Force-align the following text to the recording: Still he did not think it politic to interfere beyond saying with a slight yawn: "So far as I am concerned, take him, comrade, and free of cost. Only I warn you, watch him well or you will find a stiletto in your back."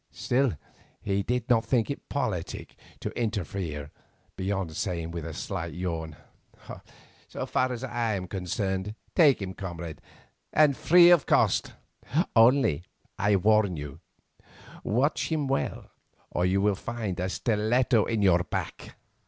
Still 0.09 0.53
he 0.99 1.21
did 1.21 1.47
not 1.47 1.63
think 1.63 1.91
it 1.91 2.09
politic 2.09 2.75
to 3.01 3.11
interfere 3.15 3.91
beyond 4.35 4.75
saying 4.75 5.11
with 5.11 5.23
a 5.27 5.31
slight 5.35 5.75
yawn: 5.75 6.15
"So 7.27 7.45
far 7.45 7.71
as 7.71 7.83
I 7.83 8.15
am 8.15 8.25
concerned, 8.25 8.95
take 9.13 9.39
him, 9.43 9.53
comrade, 9.53 10.01
and 10.53 10.75
free 10.75 11.11
of 11.11 11.27
cost. 11.27 11.73
Only 12.35 12.83
I 13.19 13.35
warn 13.35 13.77
you, 13.77 13.99
watch 14.83 15.31
him 15.31 15.47
well 15.47 15.91
or 16.31 16.47
you 16.47 16.61
will 16.61 16.73
find 16.73 17.19
a 17.19 17.29
stiletto 17.29 18.05
in 18.05 18.23
your 18.23 18.39
back." 18.45 18.95